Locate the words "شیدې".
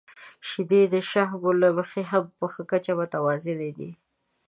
0.47-0.81